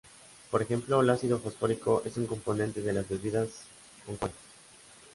[0.49, 3.49] Por ejemplo, el ácido fosfórico es un componente de las bebidas
[4.03, 4.33] con cola.